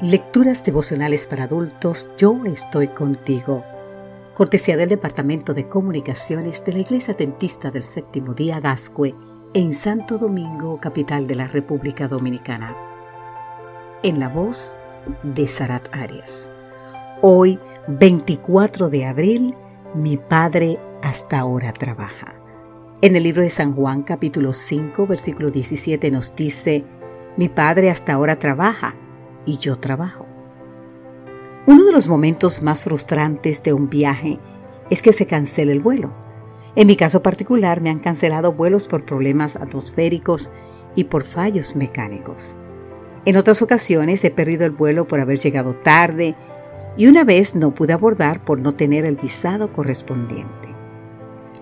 [0.00, 3.64] Lecturas devocionales para adultos, yo estoy contigo.
[4.34, 9.14] Cortesía del Departamento de Comunicaciones de la Iglesia Dentista del Séptimo Día Gascue
[9.54, 12.76] en Santo Domingo, capital de la República Dominicana.
[14.02, 14.76] En la voz
[15.22, 16.50] de Sarat Arias.
[17.22, 19.54] Hoy, 24 de abril,
[19.94, 22.34] mi Padre hasta ahora trabaja.
[23.00, 26.84] En el libro de San Juan capítulo 5 versículo 17 nos dice,
[27.36, 28.96] mi Padre hasta ahora trabaja
[29.46, 30.26] y yo trabajo.
[31.66, 34.38] Uno de los momentos más frustrantes de un viaje
[34.90, 36.12] es que se cancele el vuelo.
[36.76, 40.50] En mi caso particular me han cancelado vuelos por problemas atmosféricos
[40.94, 42.56] y por fallos mecánicos.
[43.24, 46.34] En otras ocasiones he perdido el vuelo por haber llegado tarde
[46.96, 50.68] y una vez no pude abordar por no tener el visado correspondiente.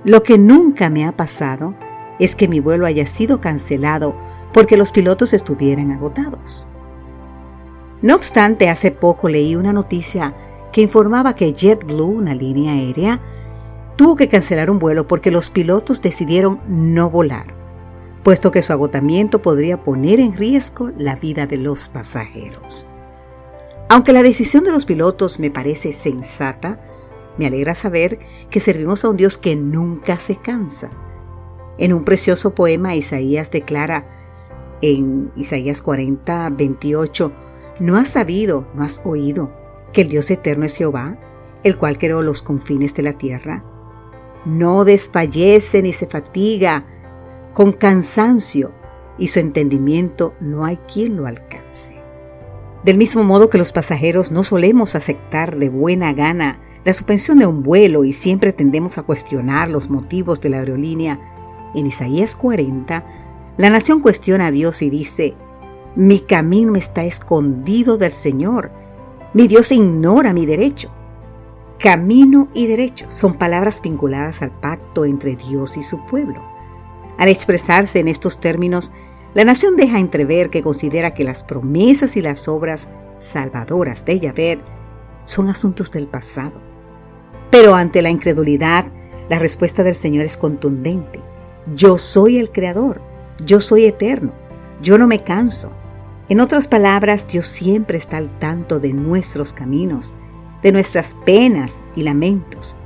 [0.04, 1.74] Lo que nunca me ha pasado
[2.18, 4.16] es que mi vuelo haya sido cancelado
[4.52, 6.66] porque los pilotos estuvieran agotados.
[8.02, 10.34] No obstante, hace poco leí una noticia
[10.72, 13.20] que informaba que JetBlue, una línea aérea,
[13.96, 17.54] tuvo que cancelar un vuelo porque los pilotos decidieron no volar,
[18.24, 22.88] puesto que su agotamiento podría poner en riesgo la vida de los pasajeros.
[23.88, 26.80] Aunque la decisión de los pilotos me parece sensata,
[27.38, 28.18] me alegra saber
[28.50, 30.90] que servimos a un Dios que nunca se cansa.
[31.78, 34.06] En un precioso poema, Isaías declara
[34.80, 37.32] en Isaías 40, 28,
[37.82, 39.50] ¿No has sabido, no has oído
[39.92, 41.18] que el Dios eterno es Jehová,
[41.64, 43.64] el cual creó los confines de la tierra?
[44.44, 46.86] No desfallece ni se fatiga
[47.52, 48.70] con cansancio,
[49.18, 51.96] y su entendimiento no hay quien lo alcance.
[52.84, 57.46] Del mismo modo que los pasajeros no solemos aceptar de buena gana la suspensión de
[57.46, 61.18] un vuelo y siempre tendemos a cuestionar los motivos de la aerolínea,
[61.74, 63.04] en Isaías 40,
[63.56, 65.34] la nación cuestiona a Dios y dice,
[65.94, 68.70] mi camino está escondido del Señor.
[69.34, 70.90] Mi Dios ignora mi derecho.
[71.78, 76.40] Camino y derecho son palabras vinculadas al pacto entre Dios y su pueblo.
[77.18, 78.90] Al expresarse en estos términos,
[79.34, 82.88] la nación deja entrever que considera que las promesas y las obras
[83.18, 84.60] salvadoras de Yahvé
[85.26, 86.60] son asuntos del pasado.
[87.50, 88.86] Pero ante la incredulidad,
[89.28, 91.20] la respuesta del Señor es contundente.
[91.74, 93.02] Yo soy el Creador,
[93.44, 94.32] yo soy eterno,
[94.80, 95.70] yo no me canso,
[96.28, 100.14] en otras palabras, Dios siempre está al tanto de nuestros caminos,
[100.62, 102.76] de nuestras penas y lamentos.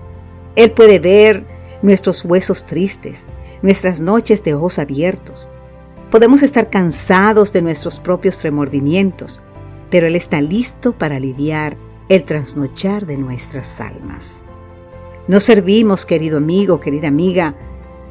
[0.56, 1.46] Él puede ver
[1.82, 3.26] nuestros huesos tristes,
[3.62, 5.48] nuestras noches de ojos abiertos.
[6.10, 9.42] Podemos estar cansados de nuestros propios remordimientos,
[9.90, 11.76] pero Él está listo para aliviar
[12.08, 14.44] el trasnochar de nuestras almas.
[15.28, 17.54] No servimos, querido amigo, querida amiga,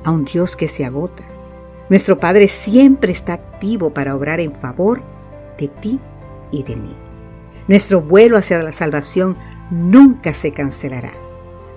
[0.03, 1.23] a un Dios que se agota.
[1.89, 5.14] Nuestro Padre siempre está activo para obrar en favor
[5.57, 5.99] de ti
[6.51, 6.95] y de mí.
[7.67, 9.35] Nuestro vuelo hacia la salvación
[9.71, 11.11] nunca se cancelará,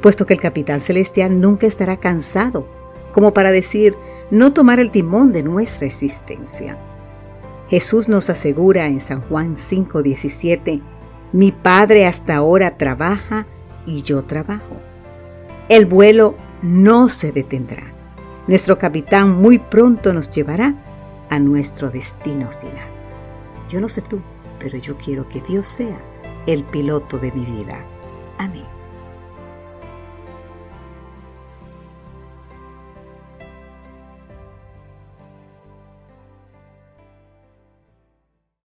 [0.02, 2.78] puesto que el capitán celestial nunca estará cansado
[3.12, 3.96] como para decir
[4.30, 6.78] no tomar el timón de nuestra existencia.
[7.68, 10.82] Jesús nos asegura en San Juan 5:17,
[11.32, 13.46] mi Padre hasta ahora trabaja
[13.86, 14.76] y yo trabajo.
[15.68, 17.92] El vuelo no se detendrá.
[18.46, 20.74] Nuestro capitán muy pronto nos llevará
[21.28, 22.97] a nuestro destino final.
[23.68, 24.20] Yo no sé tú,
[24.58, 25.98] pero yo quiero que Dios sea
[26.46, 27.84] el piloto de mi vida.
[28.38, 28.77] Amén.